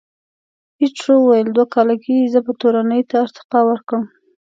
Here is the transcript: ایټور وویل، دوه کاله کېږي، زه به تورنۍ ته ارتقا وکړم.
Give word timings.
ایټور 0.81 1.09
وویل، 1.19 1.47
دوه 1.55 1.65
کاله 1.73 1.95
کېږي، 2.03 2.31
زه 2.33 2.39
به 2.45 2.51
تورنۍ 2.61 3.01
ته 3.09 3.15
ارتقا 3.25 3.59
وکړم. 3.65 4.03